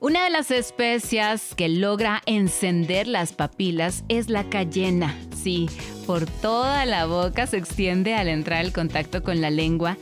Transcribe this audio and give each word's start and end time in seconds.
Una 0.00 0.22
de 0.22 0.30
las 0.30 0.52
especias 0.52 1.56
que 1.56 1.68
logra 1.68 2.22
encender 2.24 3.08
las 3.08 3.32
papilas 3.32 4.04
es 4.08 4.30
la 4.30 4.44
cayena. 4.44 5.18
Sí, 5.36 5.68
por 6.06 6.24
toda 6.24 6.86
la 6.86 7.06
boca 7.06 7.48
se 7.48 7.56
extiende 7.56 8.14
al 8.14 8.28
entrar 8.28 8.64
el 8.64 8.72
contacto 8.72 9.24
con 9.24 9.40
la 9.40 9.50
lengua 9.50 9.96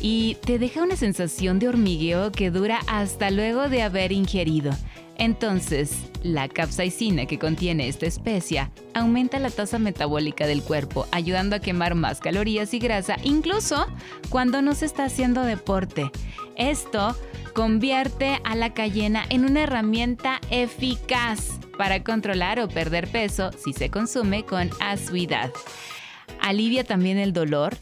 y 0.00 0.38
te 0.44 0.58
deja 0.58 0.82
una 0.82 0.96
sensación 0.96 1.60
de 1.60 1.68
hormigueo 1.68 2.32
que 2.32 2.50
dura 2.50 2.80
hasta 2.88 3.30
luego 3.30 3.68
de 3.68 3.82
haber 3.82 4.10
ingerido. 4.10 4.72
Entonces, 5.18 5.92
la 6.24 6.48
capsaicina 6.48 7.26
que 7.26 7.38
contiene 7.38 7.86
esta 7.86 8.06
especia 8.06 8.72
aumenta 8.94 9.38
la 9.38 9.50
tasa 9.50 9.78
metabólica 9.78 10.48
del 10.48 10.62
cuerpo, 10.62 11.06
ayudando 11.12 11.54
a 11.54 11.60
quemar 11.60 11.94
más 11.94 12.18
calorías 12.20 12.74
y 12.74 12.80
grasa, 12.80 13.16
incluso 13.22 13.86
cuando 14.30 14.62
no 14.62 14.74
se 14.74 14.86
está 14.86 15.04
haciendo 15.04 15.42
deporte. 15.42 16.10
Esto 16.58 17.16
convierte 17.54 18.40
a 18.44 18.54
la 18.54 18.74
cayena 18.74 19.24
en 19.30 19.44
una 19.44 19.62
herramienta 19.62 20.40
eficaz 20.50 21.58
para 21.78 22.02
controlar 22.02 22.60
o 22.60 22.68
perder 22.68 23.08
peso 23.08 23.52
si 23.52 23.72
se 23.72 23.90
consume 23.90 24.44
con 24.44 24.70
asiduidad. 24.80 25.50
Alivia 26.40 26.84
también 26.84 27.16
el 27.16 27.32
dolor 27.32 27.76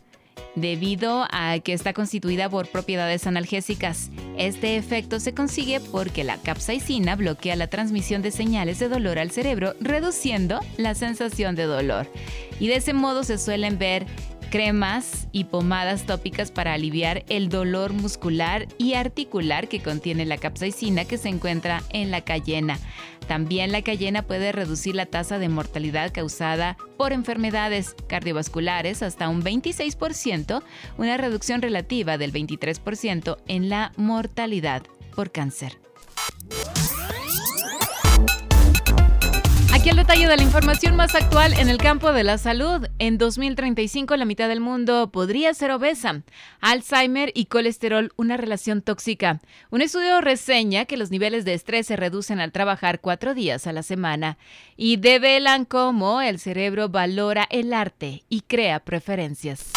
debido 0.56 1.27
a 1.30 1.58
que 1.60 1.72
está 1.72 1.92
constituida 1.92 2.48
por 2.48 2.68
propiedades 2.68 3.27
analgésicas. 3.27 4.10
Este 4.38 4.77
efecto 4.77 5.20
se 5.20 5.34
consigue 5.34 5.80
porque 5.80 6.24
la 6.24 6.38
capsaicina 6.38 7.14
bloquea 7.14 7.56
la 7.56 7.68
transmisión 7.68 8.22
de 8.22 8.30
señales 8.30 8.78
de 8.78 8.88
dolor 8.88 9.18
al 9.18 9.30
cerebro, 9.30 9.74
reduciendo 9.80 10.61
la 10.78 10.94
sensación 10.94 11.55
de 11.55 11.64
dolor. 11.64 12.11
Y 12.58 12.68
de 12.68 12.77
ese 12.77 12.94
modo 12.94 13.22
se 13.22 13.38
suelen 13.38 13.78
ver 13.78 14.06
cremas 14.50 15.28
y 15.33 15.44
pomadas 15.44 16.05
tópicas 16.05 16.50
para 16.50 16.75
aliviar 16.75 17.25
el 17.28 17.48
dolor 17.48 17.92
muscular 17.92 18.66
y 18.78 18.94
articular 18.94 19.69
que 19.69 19.80
contiene 19.80 20.27
la 20.27 20.39
capsaicina 20.39 21.05
que 21.05 21.19
se 21.19 21.28
encuentra 21.28 21.83
en 21.91 22.11
la 22.11 22.22
cayena. 22.22 22.78
También 23.27 23.72
la 23.72 23.83
cayena 23.83 24.22
puede 24.22 24.52
reducir 24.52 24.94
la 24.94 25.06
tasa 25.06 25.39
de 25.39 25.48
mortalidad 25.48 26.12
causada 26.12 26.77
por 26.97 27.12
enfermedades 27.12 27.97
cardiovasculares 28.08 29.02
hasta 29.02 29.28
un 29.28 29.42
26%, 29.42 30.62
una 30.97 31.17
reducción 31.17 31.61
relativa 31.61 32.19
del 32.19 32.33
23% 32.33 33.39
en 33.48 33.69
la 33.69 33.92
mortalidad 33.97 34.83
por 35.14 35.33
cáncer. 35.33 35.78
Aquí 39.87 39.92
el 39.92 40.05
detalle 40.05 40.27
de 40.27 40.37
la 40.37 40.42
información 40.42 40.97
más 40.97 41.15
actual 41.15 41.53
en 41.53 41.69
el 41.69 41.79
campo 41.79 42.12
de 42.12 42.25
la 42.25 42.39
salud. 42.39 42.89
En 42.98 43.19
2035 43.19 44.17
la 44.17 44.25
mitad 44.25 44.48
del 44.48 44.59
mundo 44.59 45.12
podría 45.12 45.55
ser 45.55 45.70
obesa. 45.70 46.23
Alzheimer 46.61 47.31
y 47.37 47.45
colesterol, 47.45 48.12
una 48.17 48.37
relación 48.37 48.83
tóxica. 48.83 49.41
Un 49.70 49.83
estudio 49.83 50.20
reseña 50.20 50.87
que 50.87 50.97
los 50.97 51.12
niveles 51.12 51.45
de 51.45 51.55
estrés 51.55 51.87
se 51.87 51.95
reducen 51.95 52.41
al 52.41 52.51
trabajar 52.51 53.01
cuatro 53.01 53.33
días 53.33 53.69
a 53.69 53.73
la 53.73 53.84
semana 53.84 54.39
y 54.77 54.97
develan 54.97 55.64
cómo 55.64 56.20
el 56.20 56.41
cerebro 56.41 56.89
valora 56.89 57.47
el 57.48 57.73
arte 57.73 58.25
y 58.29 58.41
crea 58.41 58.81
preferencias. 58.81 59.70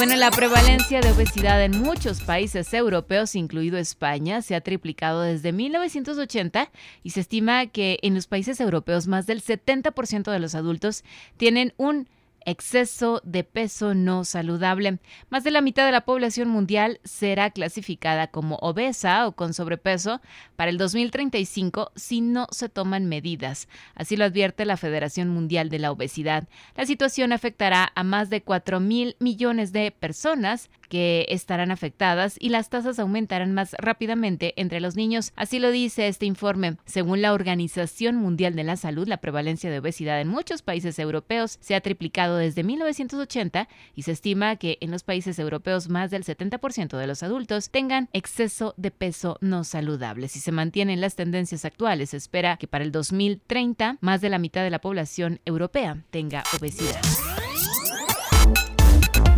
Bueno, 0.00 0.16
la 0.16 0.30
prevalencia 0.30 1.02
de 1.02 1.10
obesidad 1.10 1.62
en 1.62 1.78
muchos 1.82 2.22
países 2.22 2.72
europeos, 2.72 3.34
incluido 3.34 3.76
España, 3.76 4.40
se 4.40 4.54
ha 4.54 4.62
triplicado 4.62 5.20
desde 5.20 5.52
1980 5.52 6.70
y 7.02 7.10
se 7.10 7.20
estima 7.20 7.66
que 7.66 7.98
en 8.00 8.14
los 8.14 8.26
países 8.26 8.62
europeos 8.62 9.08
más 9.08 9.26
del 9.26 9.42
70% 9.42 10.30
de 10.32 10.38
los 10.38 10.54
adultos 10.54 11.04
tienen 11.36 11.74
un 11.76 12.08
exceso 12.44 13.20
de 13.24 13.44
peso 13.44 13.94
no 13.94 14.24
saludable. 14.24 14.98
Más 15.28 15.44
de 15.44 15.50
la 15.50 15.60
mitad 15.60 15.86
de 15.86 15.92
la 15.92 16.04
población 16.04 16.48
mundial 16.48 17.00
será 17.04 17.50
clasificada 17.50 18.28
como 18.28 18.56
obesa 18.56 19.26
o 19.26 19.32
con 19.32 19.54
sobrepeso 19.54 20.20
para 20.56 20.70
el 20.70 20.78
2035 20.78 21.92
si 21.96 22.20
no 22.20 22.46
se 22.50 22.68
toman 22.68 23.06
medidas. 23.06 23.68
Así 23.94 24.16
lo 24.16 24.24
advierte 24.24 24.64
la 24.64 24.76
Federación 24.76 25.28
Mundial 25.28 25.68
de 25.68 25.78
la 25.78 25.92
Obesidad. 25.92 26.48
La 26.76 26.86
situación 26.86 27.32
afectará 27.32 27.92
a 27.94 28.04
más 28.04 28.30
de 28.30 28.42
4 28.42 28.80
mil 28.80 29.16
millones 29.18 29.72
de 29.72 29.90
personas 29.90 30.70
que 30.90 31.24
estarán 31.30 31.70
afectadas 31.70 32.36
y 32.38 32.50
las 32.50 32.68
tasas 32.68 32.98
aumentarán 32.98 33.54
más 33.54 33.74
rápidamente 33.78 34.52
entre 34.56 34.80
los 34.80 34.96
niños. 34.96 35.32
Así 35.36 35.58
lo 35.60 35.70
dice 35.70 36.08
este 36.08 36.26
informe. 36.26 36.76
Según 36.84 37.22
la 37.22 37.32
Organización 37.32 38.16
Mundial 38.16 38.56
de 38.56 38.64
la 38.64 38.76
Salud, 38.76 39.08
la 39.08 39.18
prevalencia 39.18 39.70
de 39.70 39.78
obesidad 39.78 40.20
en 40.20 40.28
muchos 40.28 40.62
países 40.62 40.98
europeos 40.98 41.58
se 41.60 41.74
ha 41.74 41.80
triplicado 41.80 42.36
desde 42.36 42.64
1980 42.64 43.68
y 43.94 44.02
se 44.02 44.12
estima 44.12 44.56
que 44.56 44.78
en 44.80 44.90
los 44.90 45.04
países 45.04 45.38
europeos 45.38 45.88
más 45.88 46.10
del 46.10 46.24
70% 46.24 46.98
de 46.98 47.06
los 47.06 47.22
adultos 47.22 47.70
tengan 47.70 48.08
exceso 48.12 48.74
de 48.76 48.90
peso 48.90 49.38
no 49.40 49.62
saludable. 49.62 50.28
Si 50.28 50.40
se 50.40 50.52
mantienen 50.52 51.00
las 51.00 51.14
tendencias 51.14 51.64
actuales, 51.64 52.10
se 52.10 52.16
espera 52.16 52.56
que 52.56 52.66
para 52.66 52.84
el 52.84 52.90
2030 52.90 53.98
más 54.00 54.20
de 54.20 54.28
la 54.28 54.38
mitad 54.38 54.64
de 54.64 54.70
la 54.70 54.80
población 54.80 55.40
europea 55.44 56.02
tenga 56.10 56.42
obesidad. 56.58 57.00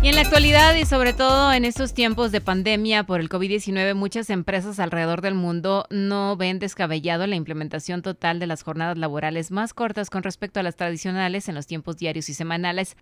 Y 0.03 0.09
en 0.09 0.15
la 0.15 0.21
actualidad 0.21 0.75
y 0.75 0.83
sobre 0.83 1.13
todo 1.13 1.53
en 1.53 1.63
estos 1.63 1.93
tiempos 1.93 2.33
de 2.33 2.41
pandemia 2.41 3.05
por 3.05 3.21
el 3.21 3.29
COVID-19, 3.29 3.95
muchas 3.95 4.29
empresas 4.29 4.81
alrededor 4.81 5.21
del 5.21 5.33
mundo 5.33 5.85
no 5.89 6.35
ven 6.35 6.59
descabellado 6.59 7.25
la 7.25 7.37
implementación 7.37 8.01
total 8.01 8.37
de 8.37 8.47
las 8.47 8.63
jornadas 8.63 8.97
laborales 8.97 9.49
más 9.49 9.73
cortas 9.73 10.09
con 10.09 10.23
respecto 10.23 10.59
a 10.59 10.63
las 10.63 10.75
tradicionales 10.75 11.47
en 11.47 11.55
los 11.55 11.67
tiempos 11.67 11.95
diarios 11.95 12.27
y 12.27 12.33
semanales. 12.33 12.97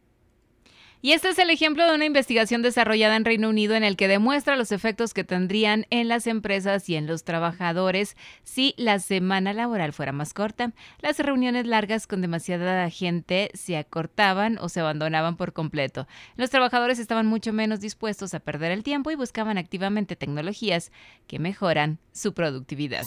Y 1.04 1.14
este 1.14 1.30
es 1.30 1.40
el 1.40 1.50
ejemplo 1.50 1.88
de 1.88 1.96
una 1.96 2.06
investigación 2.06 2.62
desarrollada 2.62 3.16
en 3.16 3.26
Reino 3.26 3.50
Unido 3.50 3.74
en 3.74 3.84
el 3.84 3.96
que 3.96 4.08
demuestra 4.08 4.56
los 4.56 4.72
efectos 4.72 5.16
que 5.16 5.24
tendrían 5.24 5.88
en 5.90 6.08
las 6.08 6.28
empresas 6.28 6.88
y 6.90 6.96
en 6.96 7.08
los 7.08 7.24
trabajadores 7.24 8.16
si 8.44 8.76
la 8.78 9.00
semana 9.00 9.52
laboral 9.54 9.94
fuera 9.94 10.12
más 10.12 10.36
corta. 10.36 10.74
Las 11.02 11.18
reuniones 11.18 11.66
largas 11.66 12.06
con 12.06 12.22
demasiada 12.22 12.88
gente 12.92 13.50
se 13.56 13.78
acortaban 13.78 14.60
o 14.60 14.70
se 14.70 14.80
abandonaban 14.80 15.38
por 15.38 15.54
completo. 15.54 16.08
Los 16.36 16.52
trabajadores 16.52 17.00
estaban 17.00 17.26
mucho 17.26 17.52
menos 17.52 17.80
dispuestos 17.80 18.36
a 18.36 18.40
perder 18.40 18.72
el 18.72 18.84
tiempo 18.84 19.10
y 19.10 19.16
buscaban 19.16 19.58
activamente 19.58 20.16
tecnologías 20.16 20.92
que 21.26 21.40
mejoran 21.40 21.98
su 22.12 22.34
productividad. 22.34 23.06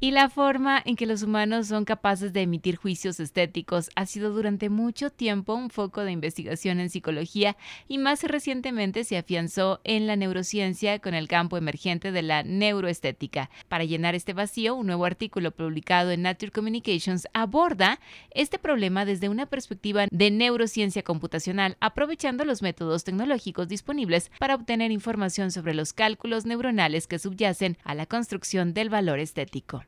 Y 0.00 0.12
la 0.12 0.28
forma 0.28 0.80
en 0.84 0.94
que 0.94 1.06
los 1.06 1.24
humanos 1.24 1.66
son 1.66 1.84
capaces 1.84 2.32
de 2.32 2.42
emitir 2.42 2.76
juicios 2.76 3.18
estéticos 3.18 3.90
ha 3.96 4.06
sido 4.06 4.30
durante 4.32 4.70
mucho 4.70 5.10
tiempo 5.10 5.54
un 5.54 5.70
foco 5.70 6.04
de 6.04 6.12
investigación 6.12 6.78
en 6.78 6.88
psicología 6.88 7.56
y 7.88 7.98
más 7.98 8.22
recientemente 8.22 9.02
se 9.02 9.18
afianzó 9.18 9.80
en 9.82 10.06
la 10.06 10.14
neurociencia 10.14 11.00
con 11.00 11.14
el 11.14 11.26
campo 11.26 11.56
emergente 11.56 12.12
de 12.12 12.22
la 12.22 12.44
neuroestética. 12.44 13.50
Para 13.66 13.82
llenar 13.82 14.14
este 14.14 14.34
vacío, 14.34 14.76
un 14.76 14.86
nuevo 14.86 15.04
artículo 15.04 15.50
publicado 15.50 16.12
en 16.12 16.22
Nature 16.22 16.52
Communications 16.52 17.26
aborda 17.32 17.98
este 18.30 18.60
problema 18.60 19.04
desde 19.04 19.28
una 19.28 19.46
perspectiva 19.46 20.06
de 20.12 20.30
neurociencia 20.30 21.02
computacional, 21.02 21.76
aprovechando 21.80 22.44
los 22.44 22.62
métodos 22.62 23.02
tecnológicos 23.02 23.66
disponibles 23.66 24.30
para 24.38 24.54
obtener 24.54 24.92
información 24.92 25.50
sobre 25.50 25.74
los 25.74 25.92
cálculos 25.92 26.46
neuronales 26.46 27.08
que 27.08 27.18
subyacen 27.18 27.76
a 27.82 27.96
la 27.96 28.06
construcción 28.06 28.74
del 28.74 28.90
valor 28.90 29.18
estético. 29.18 29.82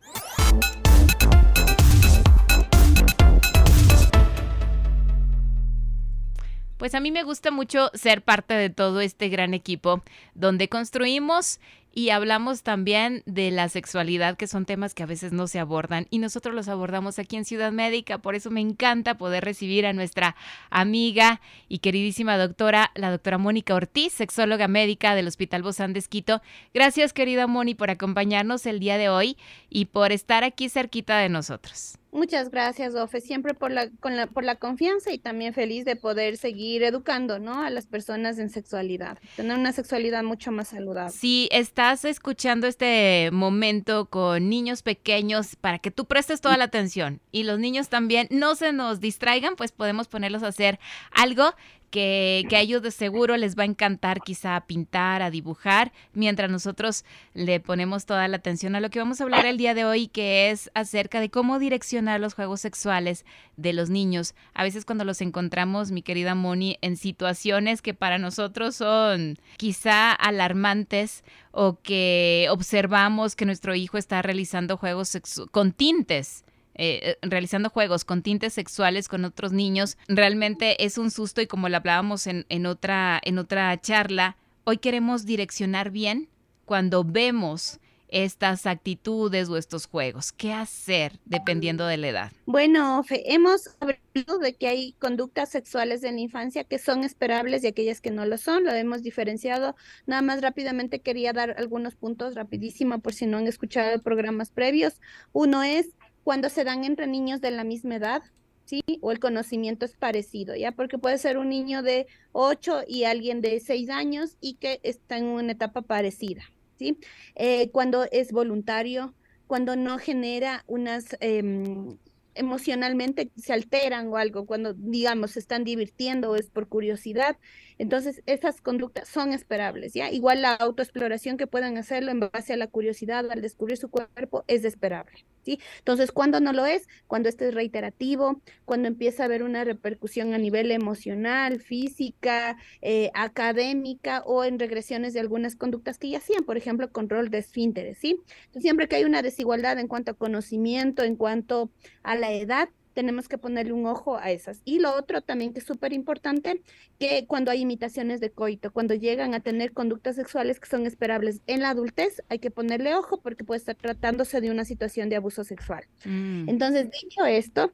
Pues 6.81 6.95
a 6.95 7.01
mí 7.01 7.11
me 7.11 7.25
gusta 7.25 7.51
mucho 7.51 7.91
ser 7.93 8.23
parte 8.23 8.55
de 8.55 8.71
todo 8.71 9.03
este 9.03 9.29
gran 9.29 9.53
equipo 9.53 10.03
donde 10.35 10.71
construimos 10.71 11.61
y 11.93 12.11
hablamos 12.11 12.63
también 12.63 13.23
de 13.27 13.51
la 13.51 13.69
sexualidad, 13.69 14.37
que 14.37 14.47
son 14.47 14.65
temas 14.65 14.95
que 14.95 15.03
a 15.03 15.07
veces 15.07 15.33
no 15.33 15.47
se 15.47 15.59
abordan 15.59 16.07
y 16.11 16.19
nosotros 16.19 16.55
los 16.55 16.69
abordamos 16.69 17.19
aquí 17.19 17.37
en 17.37 17.45
Ciudad 17.45 17.73
Médica. 17.73 18.19
Por 18.19 18.35
eso 18.35 18.51
me 18.51 18.61
encanta 18.61 19.19
poder 19.19 19.45
recibir 19.45 19.87
a 19.87 19.93
nuestra 19.93 20.37
amiga 20.71 21.41
y 21.69 21.79
queridísima 21.79 22.39
doctora, 22.39 22.91
la 22.95 23.11
doctora 23.11 23.39
Mónica 23.39 23.75
Ortiz, 23.75 24.13
sexóloga 24.13 24.69
médica 24.69 25.15
del 25.15 25.29
Hospital 25.29 25.63
Bozán 25.63 25.93
de 25.93 25.99
Esquito. 25.99 26.43
Gracias, 26.75 27.13
querida 27.13 27.47
Moni, 27.47 27.75
por 27.75 27.91
acompañarnos 27.91 28.67
el 28.67 28.81
día 28.81 28.99
de 28.99 29.09
hoy 29.09 29.37
y 29.69 29.87
por 29.87 30.13
estar 30.13 30.45
aquí 30.45 30.69
cerquita 30.69 31.19
de 31.19 31.29
nosotros. 31.29 32.00
Muchas 32.13 32.51
gracias, 32.51 32.97
Ofe, 32.97 33.21
siempre 33.21 33.55
por 33.55 33.71
la, 33.71 33.89
con 34.01 34.17
la, 34.17 34.27
por 34.27 34.43
la 34.43 34.57
confianza 34.57 35.13
y 35.13 35.19
también 35.19 35.55
feliz 35.55 35.85
de 35.85 35.95
poder 35.95 36.37
seguir 36.37 36.83
educando, 36.83 37.39
¿no? 37.39 37.63
A 37.63 37.71
las 37.71 37.87
personas 37.87 38.39
en 38.39 38.51
sexualidad, 38.51 39.19
tener 39.37 39.57
una 39.57 39.73
sexualidad 39.73 40.25
mucho 40.25 40.51
más 40.51 40.69
saludable. 40.69 41.13
Si 41.13 41.49
estás 41.53 42.05
escuchando 42.05 42.67
este 42.67 43.31
momento 43.33 44.07
con 44.07 44.49
niños 44.49 44.83
pequeños, 44.83 45.55
para 45.55 45.79
que 45.79 45.93
tú 45.93 46.07
prestes 46.07 46.41
toda 46.41 46.57
la 46.57 46.65
atención 46.65 47.21
y 47.31 47.45
los 47.45 47.61
niños 47.61 47.89
también 47.89 48.27
no 48.31 48.57
se 48.57 48.73
nos 48.73 48.99
distraigan, 48.99 49.55
pues 49.55 49.71
podemos 49.71 50.09
ponerlos 50.09 50.43
a 50.43 50.49
hacer 50.49 50.81
algo 51.13 51.55
que, 51.91 52.45
que, 52.49 52.57
a 52.57 52.61
ellos 52.61 52.83
de 52.83 52.91
seguro 52.91 53.37
les 53.37 53.59
va 53.59 53.65
a 53.65 53.67
encantar 53.67 54.21
quizá 54.21 54.57
a 54.57 54.67
pintar, 54.67 55.23
a 55.23 55.31
dibujar, 55.31 55.93
mientras 56.15 56.51
nosotros 56.51 57.05
le 57.35 57.61
ponemos 57.61 58.07
toda 58.07 58.27
la 58.29 58.37
atención 58.37 58.75
a 58.77 58.81
lo 58.81 58.91
que 58.91 58.99
vamos 58.99 59.21
a 59.21 59.25
hablar 59.25 59.47
el 59.47 59.57
día 59.59 59.75
de 59.75 59.85
hoy, 59.85 60.09
que 60.09 60.51
es 60.51 60.71
acerca 60.75 61.21
de 61.21 61.31
cómo 61.31 61.59
direccionar 61.59 62.21
los 62.21 62.35
juegos 62.35 62.61
sexuales 62.61 63.25
de 63.57 63.73
los 63.73 63.91
niños. 63.91 64.35
A 64.55 64.63
veces 64.63 64.85
cuando 64.85 65.05
los 65.05 65.21
encontramos, 65.21 65.91
mi 65.91 66.03
querida 66.03 66.35
Moni, 66.35 66.79
en 66.81 66.97
situaciones 66.97 67.83
que 67.83 67.95
para 67.95 68.19
nosotros 68.19 68.77
son 68.77 69.39
quizá 69.57 70.13
alarmantes 70.13 71.25
o 71.51 71.79
que 71.83 72.47
observamos 72.51 73.37
que 73.37 73.47
nuestro 73.47 73.75
hijo 73.75 73.99
está 73.99 74.23
realizando 74.23 74.77
juegos 74.77 75.19
con 75.51 75.73
tintes 75.73 76.45
eh, 76.75 77.17
realizando 77.23 77.71
juegos 77.71 78.05
con 78.05 78.23
tintes 78.23 78.53
sexuales 78.55 79.09
con 79.09 79.25
otros 79.25 79.53
niños, 79.53 79.99
realmente 80.09 80.85
es 80.85 80.99
un 80.99 81.11
susto 81.11 81.41
y 81.41 81.47
como 81.47 81.69
lo 81.69 81.77
hablábamos 81.77 82.27
en, 82.27 82.47
en, 82.49 82.67
otra, 82.67 83.21
en 83.25 83.39
otra 83.39 83.79
charla, 83.81 84.37
hoy 84.65 84.79
queremos 84.79 85.27
direccionar 85.27 85.91
bien 85.91 86.29
cuando 86.65 87.05
vemos 87.05 87.81
estas 88.11 88.67
actitudes 88.67 89.49
o 89.49 89.57
estos 89.57 89.87
juegos? 89.87 90.33
¿Qué 90.33 90.53
hacer 90.53 91.19
dependiendo 91.25 91.87
de 91.87 91.97
la 91.97 92.09
edad? 92.09 92.33
Bueno, 92.47 93.05
hemos 93.09 93.71
hablado 93.81 94.39
de 94.41 94.55
que 94.55 94.69
hay 94.69 94.93
conductas 94.99 95.51
sexuales 95.51 96.03
en 96.05 96.17
la 96.17 96.21
infancia 96.21 96.65
que 96.65 96.79
son 96.79 97.05
esperables 97.05 97.65
y 97.65 97.69
aquellas 97.69 98.01
que 98.01 98.11
no 98.11 98.27
lo 98.27 98.39
son, 98.39 98.65
lo 98.65 98.73
hemos 98.73 99.03
diferenciado. 99.03 99.77
Nada 100.07 100.23
más 100.23 100.43
rápidamente 100.43 101.01
quería 101.01 101.33
dar 101.33 101.55
algunos 101.59 101.95
puntos 101.95 102.35
rapidísimo 102.35 102.99
por 102.99 103.15
si 103.15 103.27
no 103.27 103.39
han 103.39 103.47
escuchado 103.47 104.01
programas 104.03 104.51
previos. 104.51 105.01
Uno 105.33 105.63
es 105.63 105.91
cuando 106.25 106.49
se 106.49 106.65
dan 106.65 106.85
entre 106.85 107.07
niños 107.07 107.41
de 107.41 107.51
la 107.51 107.65
misma 107.65 107.97
edad, 107.97 108.23
¿sí? 108.65 108.83
O 109.01 109.13
el 109.13 109.21
conocimiento 109.21 109.85
es 109.85 109.97
parecido, 109.97 110.55
¿ya? 110.55 110.73
Porque 110.73 110.99
puede 110.99 111.19
ser 111.19 111.39
un 111.39 111.49
niño 111.49 111.83
de 111.83 112.07
8 112.33 112.85
y 112.87 113.05
alguien 113.05 113.41
de 113.41 113.61
6 113.61 113.91
años 113.91 114.37
y 114.41 114.55
que 114.55 114.81
está 114.83 115.19
en 115.19 115.27
una 115.27 115.53
etapa 115.53 115.83
parecida, 115.83 116.43
¿sí? 116.79 116.99
Eh, 117.35 117.71
cuando 117.71 118.05
es 118.11 118.33
voluntario, 118.33 119.15
cuando 119.47 119.77
no 119.77 119.99
genera 119.99 120.65
unas... 120.67 121.17
Eh, 121.21 121.97
emocionalmente 122.35 123.31
se 123.37 123.53
alteran 123.53 124.09
o 124.09 124.17
algo, 124.17 124.47
cuando 124.47 124.75
digamos 124.75 125.33
se 125.33 125.41
están 125.41 125.65
divirtiendo 125.65 126.31
o 126.31 126.37
es 126.37 126.51
por 126.51 126.69
curiosidad. 126.69 127.37
Entonces, 127.79 128.23
esas 128.27 128.61
conductas 128.61 129.09
son 129.09 129.33
esperables, 129.33 129.95
¿ya? 129.95 130.11
Igual 130.11 130.43
la 130.43 130.53
autoexploración 130.53 131.39
que 131.39 131.47
puedan 131.47 131.79
hacerlo 131.79 132.11
en 132.11 132.21
base 132.21 132.53
a 132.53 132.57
la 132.59 132.67
curiosidad, 132.67 133.31
al 133.31 133.41
descubrir 133.41 133.79
su 133.79 133.89
cuerpo, 133.89 134.45
es 134.49 134.65
esperable, 134.67 135.25
¿sí? 135.47 135.59
Entonces, 135.79 136.13
cuando 136.13 136.41
no 136.41 136.53
lo 136.53 136.67
es? 136.67 136.89
Cuando 137.07 137.31
este 137.31 137.49
es 137.49 137.55
reiterativo, 137.55 138.43
cuando 138.67 138.89
empieza 138.89 139.23
a 139.23 139.27
haber 139.27 139.43
una 139.43 139.65
repercusión 139.65 140.35
a 140.35 140.39
nivel 140.39 140.71
emocional, 140.73 141.61
física, 141.61 142.59
eh, 142.83 143.11
académica 143.15 144.23
o 144.27 144.45
en 144.45 144.59
regresiones 144.59 145.15
de 145.15 145.21
algunas 145.21 145.57
conductas 145.57 145.97
que 145.97 146.11
ya 146.11 146.19
hacían, 146.19 146.45
por 146.45 146.59
ejemplo, 146.59 146.93
control 146.93 147.31
de 147.31 147.39
esfínteres, 147.39 147.97
¿sí? 147.97 148.21
Entonces, 148.41 148.63
siempre 148.63 148.89
que 148.89 148.97
hay 148.97 149.05
una 149.05 149.23
desigualdad 149.23 149.79
en 149.79 149.89
cuanto 149.89 150.11
a 150.11 150.15
conocimiento, 150.15 151.03
en 151.03 151.17
cuanto 151.17 151.71
a 152.03 152.15
la 152.21 152.33
edad, 152.33 152.69
tenemos 152.93 153.29
que 153.29 153.39
ponerle 153.39 153.73
un 153.73 153.87
ojo 153.87 154.19
a 154.19 154.31
esas. 154.31 154.63
Y 154.65 154.81
lo 154.81 154.95
otro 154.95 155.23
también 155.23 155.53
que 155.53 155.61
es 155.61 155.65
súper 155.65 155.93
importante, 155.93 156.63
que 156.99 157.27
cuando 157.27 157.51
hay 157.51 157.61
imitaciones 157.61 158.21
de 158.21 158.31
coito, 158.31 158.73
cuando 158.73 158.95
llegan 158.95 159.35
a 159.35 159.41
tener 159.41 159.73
conductas 159.73 160.17
sexuales 160.17 160.61
que 160.61 160.69
son 160.69 160.87
esperables 160.87 161.41
en 161.47 161.61
la 161.61 161.71
adultez, 161.71 162.23
hay 162.29 162.39
que 162.39 162.51
ponerle 162.51 162.95
ojo 162.95 163.21
porque 163.21 163.45
puede 163.45 163.59
estar 163.59 163.77
tratándose 163.77 164.41
de 164.41 164.51
una 164.51 164.65
situación 164.65 165.09
de 165.09 165.17
abuso 165.17 165.45
sexual. 165.45 165.85
Mm. 166.05 166.49
Entonces, 166.49 166.91
dicho 166.91 167.25
esto, 167.25 167.73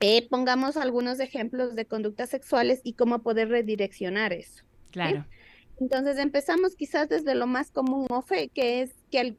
eh, 0.00 0.28
pongamos 0.28 0.76
algunos 0.76 1.20
ejemplos 1.20 1.74
de 1.74 1.86
conductas 1.86 2.30
sexuales 2.30 2.80
y 2.84 2.92
cómo 2.94 3.22
poder 3.22 3.48
redireccionar 3.48 4.32
eso. 4.32 4.64
Claro. 4.90 5.26
Entonces 5.78 6.18
empezamos 6.18 6.74
quizás 6.74 7.08
desde 7.08 7.34
lo 7.34 7.46
más 7.46 7.70
común, 7.70 8.06
Ofe, 8.10 8.48
que 8.48 8.82
es 8.82 8.94
que 9.10 9.36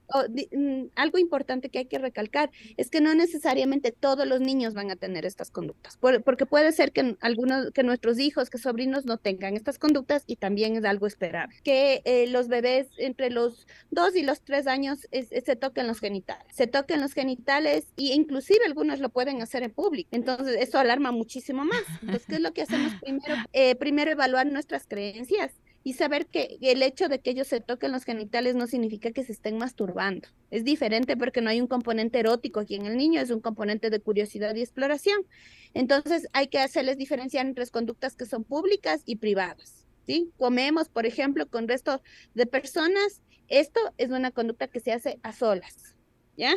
mm, 0.55 0.91
algo 0.95 1.17
importante 1.17 1.69
que 1.69 1.79
hay 1.79 1.85
que 1.85 1.97
recalcar 1.97 2.51
es 2.77 2.89
que 2.89 3.01
no 3.01 3.13
necesariamente 3.15 3.91
todos 3.91 4.27
los 4.27 4.39
niños 4.39 4.73
van 4.73 4.91
a 4.91 4.95
tener 4.95 5.25
estas 5.25 5.51
conductas, 5.51 5.97
porque 5.97 6.45
puede 6.45 6.71
ser 6.71 6.91
que 6.91 7.17
algunos, 7.21 7.71
que 7.71 7.83
nuestros 7.83 8.19
hijos, 8.19 8.49
que 8.49 8.57
sobrinos 8.57 9.05
no 9.05 9.17
tengan 9.17 9.55
estas 9.55 9.79
conductas 9.79 10.23
y 10.27 10.35
también 10.35 10.75
es 10.75 10.85
algo 10.85 11.07
esperable. 11.07 11.55
Que 11.63 12.01
eh, 12.05 12.27
los 12.27 12.47
bebés 12.47 12.87
entre 12.97 13.29
los 13.29 13.67
dos 13.91 14.15
y 14.15 14.23
los 14.23 14.41
tres 14.41 14.67
años 14.67 15.07
se 15.11 15.55
toquen 15.55 15.87
los 15.87 15.99
genitales, 15.99 16.45
se 16.53 16.67
toquen 16.67 17.01
los 17.01 17.13
genitales 17.13 17.87
e 17.97 18.13
inclusive 18.13 18.65
algunos 18.65 18.99
lo 18.99 19.09
pueden 19.09 19.41
hacer 19.41 19.63
en 19.63 19.71
público. 19.71 20.09
Entonces 20.11 20.57
eso 20.59 20.77
alarma 20.77 21.11
muchísimo 21.11 21.65
más. 21.65 21.83
Entonces, 22.01 22.25
¿qué 22.27 22.35
es 22.35 22.41
lo 22.41 22.53
que 22.53 22.61
hacemos 22.61 22.93
primero? 23.01 23.35
Eh, 23.53 23.75
primero 23.75 24.11
evaluar 24.11 24.47
nuestras 24.47 24.85
creencias 24.87 25.51
y 25.83 25.93
saber 25.93 26.27
que 26.27 26.57
el 26.61 26.83
hecho 26.83 27.07
de 27.07 27.19
que 27.19 27.29
ellos 27.29 27.47
se 27.47 27.61
toquen 27.61 27.91
los 27.91 28.03
genitales 28.03 28.55
no 28.55 28.67
significa 28.67 29.11
que 29.11 29.23
se 29.23 29.31
estén 29.31 29.57
masturbando. 29.57 30.27
Es 30.51 30.63
diferente 30.63 31.15
porque 31.15 31.41
no 31.41 31.49
hay 31.49 31.61
un 31.61 31.67
componente 31.67 32.19
erótico 32.19 32.59
aquí 32.59 32.75
en 32.75 32.85
el 32.85 32.97
niño, 32.97 33.21
es 33.21 33.31
un 33.31 33.41
componente 33.41 33.89
de 33.89 33.99
curiosidad 33.99 34.55
y 34.55 34.61
exploración. 34.61 35.25
Entonces 35.73 36.27
hay 36.33 36.47
que 36.47 36.59
hacerles 36.59 36.97
diferenciar 36.97 37.45
entre 37.45 37.67
conductas 37.67 38.15
que 38.15 38.25
son 38.25 38.43
públicas 38.43 39.01
y 39.05 39.17
privadas. 39.17 39.85
¿sí? 40.05 40.31
Comemos, 40.37 40.89
por 40.89 41.05
ejemplo, 41.05 41.47
con 41.47 41.67
resto 41.67 42.01
de 42.33 42.45
personas. 42.45 43.21
Esto 43.47 43.79
es 43.97 44.09
una 44.09 44.31
conducta 44.31 44.67
que 44.67 44.79
se 44.79 44.91
hace 44.91 45.19
a 45.23 45.31
solas, 45.31 45.95
¿ya? 46.35 46.53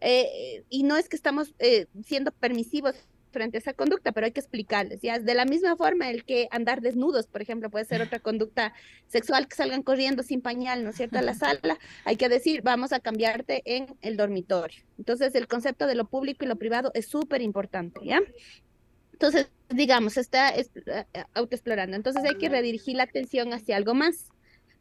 Eh, 0.00 0.64
y 0.68 0.82
no 0.82 0.96
es 0.96 1.08
que 1.08 1.16
estamos 1.16 1.54
eh, 1.58 1.86
siendo 2.04 2.30
permisivos 2.32 2.94
frente 3.34 3.58
a 3.58 3.60
esa 3.60 3.74
conducta, 3.74 4.12
pero 4.12 4.24
hay 4.24 4.32
que 4.32 4.40
explicarles, 4.40 5.02
¿ya? 5.02 5.18
De 5.18 5.34
la 5.34 5.44
misma 5.44 5.76
forma, 5.76 6.08
el 6.08 6.24
que 6.24 6.48
andar 6.50 6.80
desnudos, 6.80 7.26
por 7.26 7.42
ejemplo, 7.42 7.68
puede 7.68 7.84
ser 7.84 8.00
otra 8.00 8.20
conducta 8.20 8.72
sexual, 9.08 9.46
que 9.46 9.56
salgan 9.56 9.82
corriendo 9.82 10.22
sin 10.22 10.40
pañal, 10.40 10.82
¿no 10.82 10.90
es 10.90 10.96
cierto?, 10.96 11.18
a 11.18 11.22
la 11.22 11.34
sala, 11.34 11.78
hay 12.06 12.16
que 12.16 12.30
decir, 12.30 12.62
vamos 12.62 12.94
a 12.94 13.00
cambiarte 13.00 13.62
en 13.66 13.94
el 14.00 14.16
dormitorio. 14.16 14.82
Entonces, 14.96 15.34
el 15.34 15.46
concepto 15.46 15.86
de 15.86 15.94
lo 15.94 16.06
público 16.06 16.46
y 16.46 16.48
lo 16.48 16.56
privado 16.56 16.90
es 16.94 17.06
súper 17.06 17.42
importante, 17.42 18.00
¿ya? 18.02 18.22
Entonces, 19.12 19.50
digamos, 19.68 20.16
está 20.16 20.54
eh, 20.56 20.64
autoexplorando. 21.34 21.96
Entonces, 21.96 22.24
hay 22.24 22.36
que 22.36 22.48
redirigir 22.48 22.96
la 22.96 23.02
atención 23.02 23.52
hacia 23.52 23.76
algo 23.76 23.92
más, 23.94 24.28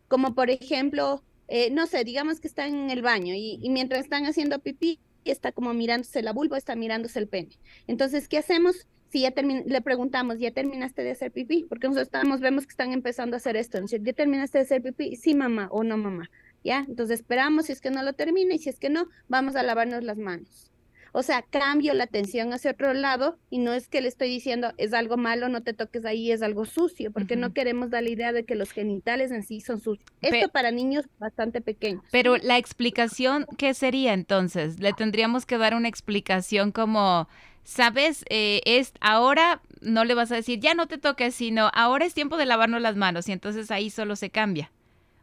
como 0.07 0.35
por 0.35 0.49
ejemplo, 0.49 1.23
eh, 1.47 1.71
no 1.71 1.87
sé, 1.87 2.03
digamos 2.03 2.39
que 2.39 2.47
están 2.47 2.73
en 2.73 2.89
el 2.89 3.01
baño 3.01 3.33
y, 3.33 3.59
y 3.61 3.69
mientras 3.69 4.01
están 4.01 4.25
haciendo 4.25 4.59
pipí, 4.59 4.99
está 5.31 5.51
como 5.51 5.73
mirándose 5.73 6.21
la 6.21 6.33
vulva, 6.33 6.57
está 6.57 6.75
mirándose 6.75 7.19
el 7.19 7.27
pene. 7.27 7.57
Entonces, 7.87 8.27
¿qué 8.27 8.37
hacemos? 8.37 8.87
Si 9.09 9.21
ya 9.21 9.33
le 9.35 9.81
preguntamos, 9.81 10.39
¿ya 10.39 10.51
terminaste 10.51 11.03
de 11.03 11.11
hacer 11.11 11.31
pipí? 11.31 11.65
Porque 11.69 11.87
nosotros 11.87 12.07
estamos, 12.07 12.39
vemos 12.39 12.65
que 12.65 12.71
están 12.71 12.93
empezando 12.93 13.35
a 13.35 13.37
hacer 13.37 13.55
esto. 13.55 13.79
¿ya 13.85 14.13
terminaste 14.13 14.57
de 14.57 14.63
hacer 14.63 14.81
pipí? 14.81 15.15
Sí, 15.15 15.35
mamá 15.35 15.67
o 15.71 15.83
no, 15.83 15.97
mamá. 15.97 16.31
¿Ya? 16.63 16.85
Entonces 16.87 17.19
esperamos 17.19 17.67
si 17.67 17.73
es 17.73 17.81
que 17.81 17.91
no 17.91 18.01
lo 18.01 18.13
termina 18.13 18.55
y 18.55 18.57
si 18.57 18.69
es 18.69 18.79
que 18.79 18.89
no, 18.89 19.07
vamos 19.27 19.55
a 19.55 19.63
lavarnos 19.63 20.03
las 20.03 20.17
manos. 20.17 20.72
O 21.15 21.21
sea, 21.21 21.43
cambio 21.43 21.93
la 21.93 22.05
atención 22.05 22.53
hacia 22.53 22.71
otro 22.71 22.93
lado 22.95 23.37
y 23.51 23.59
no 23.59 23.73
es 23.73 23.87
que 23.87 24.01
le 24.01 24.07
estoy 24.07 24.29
diciendo 24.29 24.73
es 24.77 24.93
algo 24.93 25.15
malo, 25.15 25.47
no 25.47 25.61
te 25.61 25.73
toques 25.73 26.05
ahí, 26.05 26.31
es 26.31 26.41
algo 26.41 26.65
sucio, 26.65 27.11
porque 27.11 27.35
no 27.35 27.53
queremos 27.53 27.91
dar 27.91 28.01
la 28.01 28.09
idea 28.09 28.31
de 28.33 28.45
que 28.45 28.55
los 28.55 28.71
genitales 28.71 29.31
en 29.31 29.43
sí 29.43 29.61
son 29.61 29.79
sucios. 29.79 30.09
Esto 30.21 30.49
para 30.49 30.71
niños 30.71 31.05
bastante 31.19 31.61
pequeños. 31.61 32.03
Pero 32.11 32.37
la 32.37 32.57
explicación, 32.57 33.45
¿qué 33.59 33.75
sería 33.75 34.13
entonces? 34.13 34.79
Le 34.79 34.91
tendríamos 34.93 35.45
que 35.45 35.59
dar 35.59 35.75
una 35.75 35.87
explicación 35.87 36.71
como, 36.71 37.29
sabes, 37.63 38.25
eh, 38.29 38.61
es 38.65 38.93
ahora 38.99 39.61
no 39.81 40.05
le 40.05 40.15
vas 40.15 40.31
a 40.31 40.35
decir 40.35 40.59
ya 40.59 40.73
no 40.73 40.87
te 40.87 40.97
toques, 40.97 41.35
sino 41.35 41.69
ahora 41.75 42.05
es 42.05 42.15
tiempo 42.15 42.37
de 42.37 42.47
lavarnos 42.47 42.81
las 42.81 42.95
manos 42.95 43.29
y 43.29 43.33
entonces 43.33 43.69
ahí 43.69 43.91
solo 43.91 44.15
se 44.15 44.31
cambia. 44.31 44.71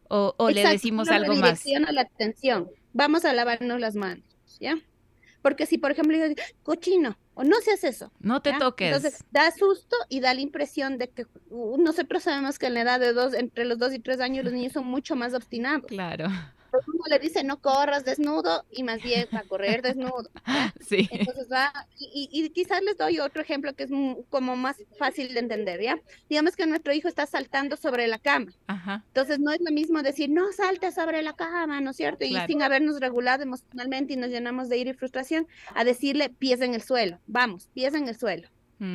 O, 0.09 0.35
o 0.39 0.51
le 0.51 0.65
decimos 0.69 1.09
algo 1.09 1.35
más. 1.35 1.65
la 1.67 2.03
atención. 2.03 2.69
Vamos 2.93 3.25
a 3.25 3.33
lavarnos 3.33 3.81
las 3.81 3.97
manos, 3.97 4.25
¿ya? 4.61 4.77
Porque 5.43 5.67
si, 5.67 5.79
por 5.79 5.91
ejemplo, 5.91 6.17
digo, 6.17 6.35
cochino, 6.63 7.19
o 7.35 7.45
no 7.45 7.61
se 7.61 7.73
hace 7.73 7.89
eso. 7.89 8.13
No 8.21 8.43
te 8.43 8.53
toques. 8.59 8.95
Entonces, 8.95 9.25
da 9.31 9.51
susto 9.51 9.97
y 10.09 10.21
da 10.21 10.35
la 10.35 10.41
impresión 10.41 10.99
de 10.99 11.09
que 11.09 11.27
nosotros 11.51 12.23
sabemos 12.23 12.59
que 12.59 12.67
en 12.67 12.75
la 12.75 12.83
edad 12.83 13.01
de 13.01 13.13
dos, 13.13 13.35
entre 13.35 13.65
los 13.65 13.79
dos 13.79 13.95
y 13.95 13.99
tres 13.99 14.21
años, 14.21 14.45
los 14.45 14.53
niños 14.53 14.73
son 14.73 14.87
mucho 14.87 15.17
más 15.17 15.35
obstinados. 15.35 15.87
Claro. 15.87 16.29
Uno 16.87 17.05
le 17.09 17.19
dice 17.19 17.45
no 17.45 17.61
corras 17.61 18.05
desnudo 18.05 18.65
y 18.71 18.83
más 18.83 19.03
bien 19.03 19.29
va 19.35 19.41
a 19.41 19.45
correr 19.45 19.83
desnudo. 19.83 20.31
Sí. 20.81 21.09
Entonces 21.13 21.47
va, 21.53 21.73
y, 21.99 22.29
y, 22.33 22.51
quizás 22.51 22.83
les 22.83 22.97
doy 22.97 23.21
otro 23.21 23.43
ejemplo 23.43 23.75
que 23.75 23.85
es 23.85 23.91
como 24.29 24.57
más 24.57 24.77
fácil 24.99 25.33
de 25.35 25.41
entender, 25.41 25.81
¿ya? 25.81 26.01
Digamos 26.29 26.57
que 26.57 26.67
nuestro 26.67 26.93
hijo 26.93 27.07
está 27.07 27.27
saltando 27.27 27.77
sobre 27.77 28.09
la 28.09 28.19
cama. 28.19 28.53
Ajá. 28.67 29.05
Entonces 29.07 29.39
no 29.39 29.53
es 29.53 29.61
lo 29.61 29.71
mismo 29.71 30.03
decir, 30.03 30.31
no 30.31 30.51
salte 30.53 30.91
sobre 30.91 31.23
la 31.23 31.35
cama, 31.35 31.81
¿no 31.81 31.91
es 31.91 31.97
cierto? 31.97 32.25
Y 32.25 32.37
sin 32.47 32.63
habernos 32.63 32.99
regulado 32.99 33.45
emocionalmente 33.45 34.15
y 34.15 34.17
nos 34.17 34.31
llenamos 34.31 34.69
de 34.69 34.79
ira 34.79 34.91
y 34.91 34.95
frustración, 34.95 35.47
a 35.75 35.85
decirle 35.85 36.31
pies 36.31 36.61
en 36.61 36.75
el 36.75 36.83
suelo, 36.83 37.21
vamos, 37.27 37.69
pies 37.73 37.95
en 37.95 38.09
el 38.09 38.17
suelo 38.17 38.49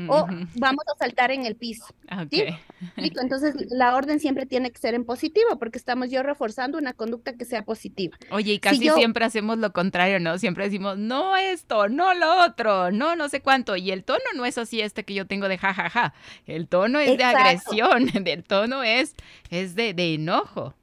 o 0.07 0.27
vamos 0.55 0.83
a 0.93 0.97
saltar 0.97 1.31
en 1.31 1.45
el 1.45 1.55
piso. 1.55 1.85
Entonces, 2.97 3.55
la 3.69 3.95
orden 3.95 4.19
siempre 4.19 4.45
tiene 4.45 4.71
que 4.71 4.79
ser 4.79 4.93
en 4.95 5.05
positivo 5.05 5.57
porque 5.59 5.77
estamos 5.77 6.09
yo 6.09 6.23
reforzando 6.23 6.77
una 6.77 6.93
conducta 6.93 7.33
que 7.33 7.45
sea 7.45 7.63
positiva. 7.63 8.17
Oye, 8.31 8.53
y 8.53 8.59
casi 8.59 8.89
siempre 8.89 9.25
hacemos 9.25 9.57
lo 9.57 9.71
contrario, 9.73 10.19
¿no? 10.19 10.37
Siempre 10.37 10.65
decimos, 10.65 10.97
no 10.97 11.37
esto, 11.37 11.87
no 11.89 12.13
lo 12.13 12.45
otro, 12.45 12.91
no 12.91 13.15
no 13.15 13.29
sé 13.29 13.41
cuánto. 13.41 13.75
Y 13.75 13.91
el 13.91 14.03
tono 14.03 14.23
no 14.35 14.45
es 14.45 14.57
así 14.57 14.81
este 14.81 15.03
que 15.03 15.13
yo 15.13 15.27
tengo 15.27 15.47
de 15.47 15.57
jajaja. 15.57 15.89
Ja, 15.89 16.09
ja. 16.09 16.13
El 16.45 16.67
tono 16.67 16.99
es 16.99 17.17
de 17.17 17.23
agresión, 17.23 18.09
el 18.25 18.43
tono 18.43 18.83
es, 18.83 19.15
es 19.49 19.75
de, 19.75 19.93
de 19.93 20.15
enojo. 20.15 20.73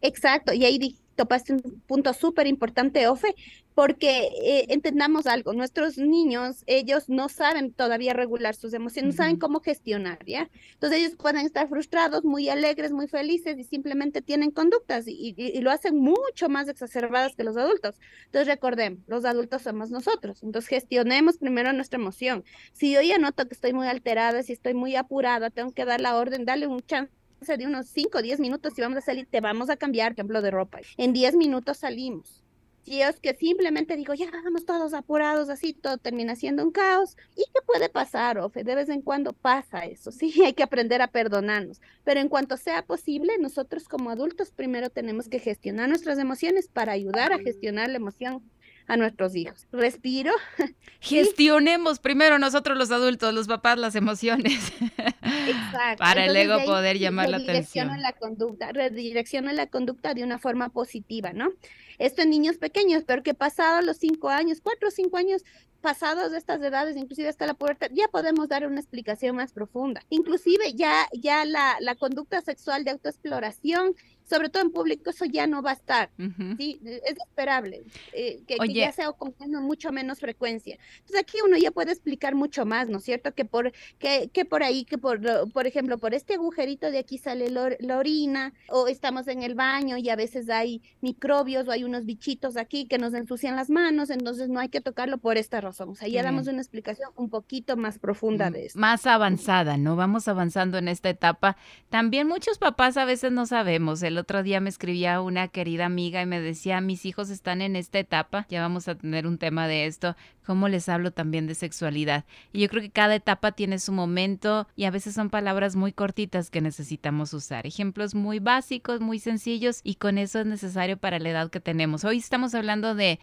Exacto, 0.00 0.52
y 0.52 0.64
ahí 0.64 0.98
topaste 1.16 1.54
un 1.54 1.82
punto 1.86 2.12
súper 2.12 2.46
importante, 2.46 3.06
Ofe, 3.08 3.34
porque 3.74 4.28
eh, 4.40 4.66
entendamos 4.68 5.26
algo, 5.26 5.52
nuestros 5.52 5.98
niños, 5.98 6.62
ellos 6.66 7.08
no 7.08 7.28
saben 7.28 7.72
todavía 7.72 8.12
regular 8.12 8.54
sus 8.54 8.72
emociones, 8.72 9.14
no 9.14 9.16
saben 9.16 9.36
cómo 9.36 9.60
gestionar, 9.60 10.24
¿ya? 10.24 10.48
Entonces 10.74 11.00
ellos 11.00 11.16
pueden 11.16 11.44
estar 11.44 11.68
frustrados, 11.68 12.24
muy 12.24 12.48
alegres, 12.48 12.92
muy 12.92 13.08
felices 13.08 13.58
y 13.58 13.64
simplemente 13.64 14.22
tienen 14.22 14.52
conductas 14.52 15.08
y, 15.08 15.34
y, 15.36 15.60
lo 15.60 15.70
hacen 15.72 15.96
mucho 15.96 16.48
más 16.48 16.68
exacerbadas 16.68 17.34
que 17.34 17.42
los 17.42 17.56
adultos. 17.56 17.96
Entonces 18.26 18.46
recordemos, 18.46 19.00
los 19.08 19.24
adultos 19.24 19.62
somos 19.62 19.90
nosotros, 19.90 20.42
entonces 20.42 20.68
gestionemos 20.68 21.38
primero 21.38 21.72
nuestra 21.72 21.98
emoción. 21.98 22.44
Si 22.72 22.92
yo 22.92 23.02
ya 23.02 23.18
noto 23.18 23.46
que 23.48 23.54
estoy 23.54 23.72
muy 23.72 23.88
alterada, 23.88 24.42
si 24.42 24.52
estoy 24.52 24.74
muy 24.74 24.94
apurada, 24.94 25.50
tengo 25.50 25.72
que 25.72 25.84
dar 25.84 26.00
la 26.00 26.16
orden, 26.16 26.44
darle 26.44 26.68
un 26.68 26.80
chance 26.82 27.10
de 27.58 27.66
unos 27.66 27.88
5 27.88 28.18
o 28.18 28.22
10 28.22 28.38
minutos 28.40 28.72
y 28.76 28.80
vamos 28.80 28.98
a 28.98 29.00
salir, 29.00 29.26
te 29.26 29.40
vamos 29.40 29.68
a 29.68 29.76
cambiar, 29.76 30.12
ejemplo, 30.12 30.40
de 30.42 30.50
ropa. 30.50 30.78
En 30.96 31.12
10 31.12 31.34
minutos 31.34 31.78
salimos. 31.78 32.43
Si 32.84 33.00
es 33.00 33.18
que 33.18 33.34
simplemente 33.34 33.96
digo, 33.96 34.12
ya 34.12 34.30
vamos 34.30 34.66
todos 34.66 34.92
apurados, 34.92 35.48
así 35.48 35.72
todo 35.72 35.96
termina 35.96 36.36
siendo 36.36 36.62
un 36.62 36.70
caos. 36.70 37.16
¿Y 37.34 37.44
qué 37.44 37.60
puede 37.66 37.88
pasar, 37.88 38.38
Ofe? 38.38 38.62
De 38.62 38.74
vez 38.74 38.90
en 38.90 39.00
cuando 39.00 39.32
pasa 39.32 39.86
eso, 39.86 40.12
sí, 40.12 40.32
hay 40.44 40.52
que 40.52 40.62
aprender 40.62 41.00
a 41.00 41.08
perdonarnos. 41.08 41.80
Pero 42.04 42.20
en 42.20 42.28
cuanto 42.28 42.56
sea 42.58 42.84
posible, 42.84 43.38
nosotros 43.38 43.88
como 43.88 44.10
adultos 44.10 44.50
primero 44.50 44.90
tenemos 44.90 45.28
que 45.28 45.38
gestionar 45.38 45.88
nuestras 45.88 46.18
emociones 46.18 46.68
para 46.68 46.92
ayudar 46.92 47.32
a 47.32 47.38
gestionar 47.38 47.88
la 47.88 47.96
emoción 47.96 48.42
a 48.86 48.96
nuestros 48.96 49.34
hijos. 49.34 49.66
Respiro. 49.72 50.32
Gestionemos 51.00 51.98
primero 51.98 52.38
nosotros 52.38 52.76
los 52.76 52.90
adultos, 52.90 53.32
los 53.32 53.46
papás, 53.46 53.78
las 53.78 53.94
emociones. 53.94 54.72
Exacto. 55.22 55.98
Para 55.98 56.26
el 56.26 56.36
ego 56.36 56.62
poder 56.64 56.98
llamar 56.98 57.30
la 57.30 57.38
atención. 57.38 57.90
La 58.00 58.12
conducta, 58.12 58.72
redirecciona 58.72 59.52
la 59.52 59.68
conducta 59.68 60.14
de 60.14 60.22
una 60.22 60.38
forma 60.38 60.68
positiva, 60.68 61.32
¿no? 61.32 61.50
Esto 61.98 62.22
en 62.22 62.30
niños 62.30 62.56
pequeños, 62.58 63.04
pero 63.06 63.22
que 63.22 63.34
pasado 63.34 63.82
los 63.82 63.96
cinco 63.98 64.28
años, 64.28 64.60
cuatro 64.62 64.88
o 64.88 64.90
cinco 64.90 65.16
años, 65.16 65.42
pasados 65.80 66.32
de 66.32 66.38
estas 66.38 66.62
edades, 66.62 66.96
inclusive 66.96 67.28
hasta 67.28 67.46
la 67.46 67.52
pubertad, 67.52 67.88
ya 67.92 68.08
podemos 68.08 68.48
dar 68.48 68.66
una 68.66 68.80
explicación 68.80 69.36
más 69.36 69.52
profunda. 69.52 70.02
Inclusive 70.08 70.72
ya, 70.72 71.06
ya 71.12 71.44
la, 71.44 71.76
la 71.80 71.94
conducta 71.94 72.40
sexual 72.40 72.84
de 72.84 72.92
autoexploración 72.92 73.94
sobre 74.24 74.48
todo 74.48 74.62
en 74.62 74.70
público, 74.70 75.10
eso 75.10 75.24
ya 75.24 75.46
no 75.46 75.62
va 75.62 75.70
a 75.70 75.74
estar. 75.74 76.10
¿sí? 76.56 76.80
Es 76.84 77.16
esperable 77.18 77.84
eh, 78.12 78.42
que, 78.46 78.56
ya 78.72 78.92
sea 78.92 79.12
con 79.12 79.34
mucho 79.62 79.92
menos 79.92 80.20
frecuencia. 80.20 80.78
Entonces 81.00 81.20
aquí 81.20 81.38
uno 81.44 81.56
ya 81.56 81.70
puede 81.70 81.92
explicar 81.92 82.34
mucho 82.34 82.64
más, 82.64 82.88
¿no 82.88 82.98
es 82.98 83.04
cierto? 83.04 83.34
Que 83.34 83.44
por, 83.44 83.72
que, 83.98 84.30
que 84.32 84.44
por 84.44 84.62
ahí, 84.62 84.84
que 84.84 84.98
por, 84.98 85.20
por 85.52 85.66
ejemplo, 85.66 85.98
por 85.98 86.14
este 86.14 86.34
agujerito 86.34 86.90
de 86.90 86.98
aquí 86.98 87.18
sale 87.18 87.50
la 87.50 87.98
orina, 87.98 88.54
o 88.68 88.88
estamos 88.88 89.28
en 89.28 89.42
el 89.42 89.54
baño 89.54 89.96
y 89.96 90.08
a 90.08 90.16
veces 90.16 90.48
hay 90.48 90.82
microbios 91.00 91.68
o 91.68 91.70
hay 91.70 91.84
unos 91.84 92.04
bichitos 92.04 92.56
aquí 92.56 92.86
que 92.86 92.98
nos 92.98 93.14
ensucian 93.14 93.56
las 93.56 93.70
manos, 93.70 94.10
entonces 94.10 94.48
no 94.48 94.60
hay 94.60 94.68
que 94.68 94.80
tocarlo 94.80 95.18
por 95.18 95.36
esta 95.36 95.60
razón. 95.60 95.90
O 95.90 95.94
sea, 95.94 96.08
ya 96.08 96.22
damos 96.22 96.46
una 96.48 96.58
explicación 96.58 97.10
un 97.16 97.28
poquito 97.28 97.76
más 97.76 97.98
profunda 97.98 98.50
de 98.50 98.66
eso. 98.66 98.78
Más 98.78 99.06
avanzada, 99.06 99.76
¿no? 99.76 99.96
Vamos 99.96 100.28
avanzando 100.28 100.78
en 100.78 100.88
esta 100.88 101.10
etapa. 101.10 101.56
También 101.90 102.26
muchos 102.26 102.58
papás 102.58 102.96
a 102.96 103.04
veces 103.04 103.32
no 103.32 103.46
sabemos 103.46 104.02
el 104.02 104.13
el 104.14 104.18
otro 104.18 104.44
día 104.44 104.60
me 104.60 104.68
escribía 104.68 105.20
una 105.20 105.48
querida 105.48 105.86
amiga 105.86 106.22
y 106.22 106.26
me 106.26 106.40
decía, 106.40 106.80
mis 106.80 107.04
hijos 107.04 107.30
están 107.30 107.60
en 107.62 107.74
esta 107.74 107.98
etapa, 107.98 108.46
ya 108.48 108.60
vamos 108.60 108.86
a 108.86 108.94
tener 108.94 109.26
un 109.26 109.38
tema 109.38 109.66
de 109.66 109.86
esto, 109.86 110.14
cómo 110.46 110.68
les 110.68 110.88
hablo 110.88 111.10
también 111.10 111.48
de 111.48 111.56
sexualidad. 111.56 112.24
Y 112.52 112.60
yo 112.60 112.68
creo 112.68 112.80
que 112.80 112.90
cada 112.90 113.16
etapa 113.16 113.52
tiene 113.52 113.80
su 113.80 113.90
momento 113.90 114.68
y 114.76 114.84
a 114.84 114.92
veces 114.92 115.14
son 115.14 115.30
palabras 115.30 115.74
muy 115.74 115.92
cortitas 115.92 116.50
que 116.50 116.60
necesitamos 116.60 117.34
usar. 117.34 117.66
Ejemplos 117.66 118.14
muy 118.14 118.38
básicos, 118.38 119.00
muy 119.00 119.18
sencillos 119.18 119.80
y 119.82 119.96
con 119.96 120.16
eso 120.16 120.38
es 120.38 120.46
necesario 120.46 120.96
para 120.96 121.18
la 121.18 121.30
edad 121.30 121.50
que 121.50 121.60
tenemos. 121.60 122.04
Hoy 122.04 122.18
estamos 122.18 122.54
hablando 122.54 122.94
de, 122.94 123.18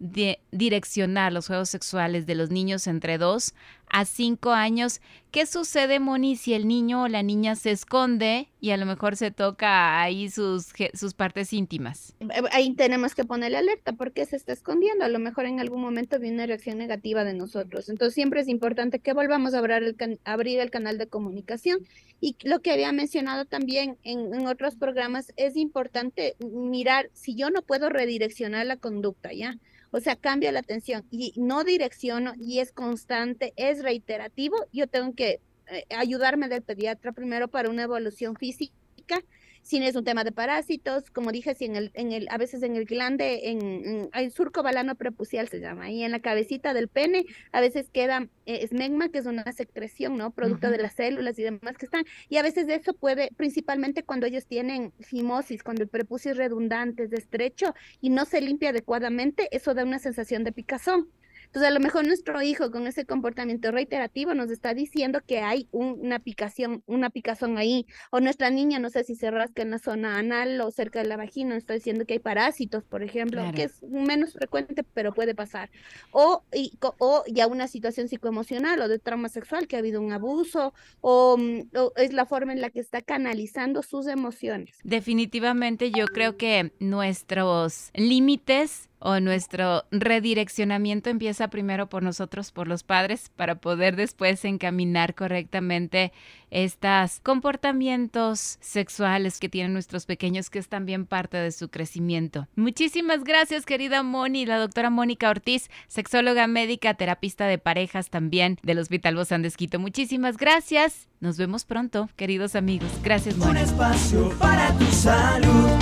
direccionar 0.50 1.32
los 1.32 1.46
juegos 1.46 1.70
sexuales 1.70 2.26
de 2.26 2.34
los 2.34 2.50
niños 2.50 2.86
entre 2.86 3.16
2 3.16 3.54
a 3.92 4.06
5 4.06 4.50
años. 4.50 5.00
¿Qué 5.30 5.46
sucede, 5.46 6.00
Moni, 6.00 6.36
si 6.36 6.52
el 6.52 6.66
niño 6.66 7.04
o 7.04 7.08
la 7.08 7.22
niña 7.22 7.54
se 7.54 7.70
esconde 7.70 8.48
y 8.60 8.70
a 8.70 8.76
lo 8.76 8.84
mejor 8.84 9.16
se 9.16 9.30
toca 9.30 10.02
ahí 10.02 10.28
sus, 10.28 10.72
sus 10.94 11.14
partes 11.14 11.52
íntimas? 11.52 12.14
Ahí 12.50 12.74
tenemos 12.74 13.14
que 13.14 13.24
ponerle 13.24 13.58
alerta 13.58 13.92
porque 13.92 14.26
se 14.26 14.36
está 14.36 14.52
escondiendo. 14.52 15.04
A 15.04 15.08
lo 15.08 15.18
mejor 15.18 15.46
en 15.46 15.60
algún 15.60 15.80
momento 15.80 16.18
viene 16.18 16.36
una 16.36 16.46
reacción 16.46 16.76
negativa 16.76 17.24
de 17.24 17.34
nosotros. 17.34 17.88
Entonces 17.88 18.14
siempre 18.14 18.40
es 18.40 18.48
importante 18.48 18.98
que 18.98 19.12
volvamos 19.12 19.54
a 19.54 19.58
abrir 19.58 19.96
el, 19.98 20.20
abrir 20.24 20.60
el 20.60 20.70
canal 20.70 20.98
de 20.98 21.06
comunicación. 21.06 21.78
Y 22.20 22.36
lo 22.44 22.60
que 22.60 22.72
había 22.72 22.92
mencionado 22.92 23.44
también 23.44 23.98
en, 24.04 24.34
en, 24.34 24.46
otros 24.46 24.76
programas, 24.76 25.32
es 25.36 25.56
importante 25.56 26.36
mirar 26.40 27.10
si 27.14 27.34
yo 27.34 27.50
no 27.50 27.62
puedo 27.62 27.88
redireccionar 27.88 28.66
la 28.66 28.76
conducta, 28.76 29.32
¿ya? 29.32 29.58
O 29.92 30.00
sea, 30.00 30.16
cambio 30.16 30.50
la 30.52 30.60
atención 30.60 31.04
y 31.10 31.34
no 31.36 31.64
direcciono 31.64 32.32
y 32.40 32.58
es 32.58 32.72
constante, 32.72 33.52
es 33.56 33.82
reiterativo, 33.82 34.56
yo 34.72 34.86
tengo 34.88 35.14
que 35.14 35.40
eh, 35.68 35.84
ayudarme 35.96 36.48
del 36.48 36.62
pediatra 36.62 37.12
primero 37.12 37.46
para 37.46 37.70
una 37.70 37.82
evolución 37.82 38.34
física 38.34 39.22
si 39.62 39.78
es 39.84 39.94
un 39.94 40.04
tema 40.04 40.24
de 40.24 40.32
parásitos, 40.32 41.10
como 41.10 41.32
dije, 41.32 41.54
si 41.54 41.64
en 41.64 41.76
el, 41.76 41.90
en 41.94 42.12
el, 42.12 42.28
a 42.30 42.36
veces 42.36 42.62
en 42.62 42.76
el 42.76 42.84
glande, 42.84 43.50
en, 43.50 44.10
el 44.12 44.32
surco 44.32 44.62
balano 44.62 44.96
prepucial 44.96 45.48
se 45.48 45.60
llama, 45.60 45.90
y 45.90 46.02
en 46.02 46.10
la 46.10 46.20
cabecita 46.20 46.74
del 46.74 46.88
pene 46.88 47.24
a 47.52 47.60
veces 47.60 47.88
queda 47.90 48.28
eh, 48.46 48.60
esmegma, 48.62 49.08
que 49.08 49.18
es 49.18 49.26
una 49.26 49.50
secreción, 49.52 50.18
¿no? 50.18 50.32
Producto 50.32 50.70
de 50.70 50.78
las 50.78 50.94
células 50.94 51.38
y 51.38 51.44
demás 51.44 51.76
que 51.78 51.86
están, 51.86 52.04
y 52.28 52.36
a 52.36 52.42
veces 52.42 52.68
eso 52.68 52.92
puede, 52.92 53.30
principalmente 53.36 54.02
cuando 54.02 54.26
ellos 54.26 54.46
tienen 54.46 54.92
fimosis, 55.00 55.62
cuando 55.62 55.82
el 55.82 55.88
prepucio 55.88 56.32
es 56.32 56.36
redundante, 56.36 57.04
es 57.04 57.12
estrecho 57.12 57.74
y 58.00 58.10
no 58.10 58.24
se 58.24 58.40
limpia 58.40 58.70
adecuadamente, 58.70 59.48
eso 59.52 59.74
da 59.74 59.84
una 59.84 59.98
sensación 59.98 60.44
de 60.44 60.52
picazón. 60.52 61.08
Entonces, 61.52 61.68
a 61.68 61.74
lo 61.74 61.80
mejor 61.80 62.06
nuestro 62.06 62.40
hijo 62.40 62.70
con 62.70 62.86
ese 62.86 63.04
comportamiento 63.04 63.70
reiterativo 63.70 64.32
nos 64.32 64.50
está 64.50 64.72
diciendo 64.72 65.20
que 65.26 65.40
hay 65.40 65.68
una 65.70 66.18
picación, 66.18 66.82
una 66.86 67.10
picazón 67.10 67.58
ahí, 67.58 67.84
o 68.10 68.20
nuestra 68.20 68.48
niña, 68.48 68.78
no 68.78 68.88
sé 68.88 69.04
si 69.04 69.16
se 69.16 69.30
rasca 69.30 69.60
en 69.60 69.70
la 69.70 69.78
zona 69.78 70.18
anal 70.18 70.58
o 70.62 70.70
cerca 70.70 71.00
de 71.02 71.08
la 71.08 71.18
vagina, 71.18 71.50
nos 71.50 71.58
está 71.58 71.74
diciendo 71.74 72.06
que 72.06 72.14
hay 72.14 72.20
parásitos, 72.20 72.84
por 72.84 73.02
ejemplo, 73.02 73.42
que 73.54 73.64
es 73.64 73.82
menos 73.82 74.32
frecuente, 74.32 74.82
pero 74.94 75.12
puede 75.12 75.34
pasar. 75.34 75.68
O, 76.10 76.42
y, 76.54 76.78
o 76.80 77.22
ya 77.26 77.46
una 77.46 77.68
situación 77.68 78.08
psicoemocional 78.08 78.80
o 78.80 78.88
de 78.88 78.98
trauma 78.98 79.28
sexual, 79.28 79.68
que 79.68 79.76
ha 79.76 79.80
habido 79.80 80.00
un 80.00 80.10
abuso, 80.10 80.72
o, 81.02 81.36
mm, 81.36 81.76
o 81.76 81.92
es 81.96 82.14
la 82.14 82.24
forma 82.24 82.54
en 82.54 82.62
la 82.62 82.70
que 82.70 82.80
está 82.80 83.02
canalizando 83.02 83.82
sus 83.82 84.06
emociones. 84.06 84.78
Definitivamente 84.84 85.90
yo 85.90 86.06
creo 86.06 86.38
que 86.38 86.72
nuestros 86.78 87.90
límites 87.92 88.88
o 89.04 89.18
nuestro 89.20 89.84
redireccionamiento 89.90 91.10
empieza 91.10 91.48
primero 91.48 91.88
por 91.88 92.02
nosotros, 92.02 92.52
por 92.52 92.68
los 92.68 92.84
padres, 92.84 93.30
para 93.34 93.56
poder 93.56 93.96
después 93.96 94.44
encaminar 94.44 95.14
correctamente 95.14 96.12
estos 96.50 97.20
comportamientos 97.20 98.58
sexuales 98.60 99.40
que 99.40 99.48
tienen 99.48 99.72
nuestros 99.72 100.06
pequeños, 100.06 100.50
que 100.50 100.58
es 100.58 100.68
también 100.68 101.06
parte 101.06 101.36
de 101.36 101.50
su 101.50 101.68
crecimiento. 101.68 102.46
Muchísimas 102.54 103.24
gracias, 103.24 103.66
querida 103.66 104.02
Moni, 104.02 104.46
la 104.46 104.58
doctora 104.58 104.90
Mónica 104.90 105.30
Ortiz, 105.30 105.70
sexóloga 105.88 106.46
médica, 106.46 106.94
terapista 106.94 107.46
de 107.46 107.58
parejas 107.58 108.10
también 108.10 108.58
del 108.62 108.78
Hospital 108.78 109.16
Bozán 109.16 109.42
de 109.42 109.52
Muchísimas 109.78 110.36
gracias. 110.36 111.08
Nos 111.20 111.36
vemos 111.36 111.64
pronto, 111.64 112.08
queridos 112.16 112.54
amigos. 112.54 112.90
Gracias, 113.02 113.36
Moni. 113.36 113.52
Un 113.52 113.56
espacio 113.58 114.30
para 114.38 114.72
tu 114.76 114.86
salud. 114.86 115.81